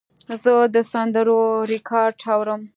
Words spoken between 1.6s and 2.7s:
ریکارډ اورم.